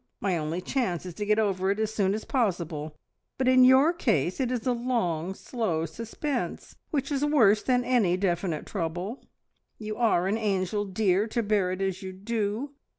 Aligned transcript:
My 0.19 0.35
only 0.35 0.61
chance 0.61 1.05
is 1.05 1.13
to 1.13 1.27
get 1.27 1.37
it 1.37 1.41
over 1.43 1.69
as 1.69 1.93
soon 1.93 2.15
as 2.15 2.25
possible, 2.25 2.97
but 3.37 3.47
in 3.47 3.63
your 3.63 3.93
case 3.93 4.39
it 4.39 4.51
is 4.51 4.65
a 4.65 4.71
long 4.71 5.35
slow 5.35 5.85
suspense, 5.85 6.75
which 6.89 7.11
is 7.11 7.23
worse 7.23 7.61
than 7.61 7.83
any 7.85 8.17
definite 8.17 8.65
trouble. 8.65 9.23
You 9.77 9.97
are 9.97 10.25
an 10.27 10.39
angel, 10.39 10.85
dear, 10.85 11.27
to 11.27 11.43
bear 11.43 11.71
it 11.71 11.83
as 11.83 12.01
you 12.01 12.13
do! 12.13 12.71